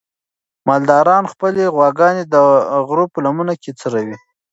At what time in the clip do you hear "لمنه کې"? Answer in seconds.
3.25-3.71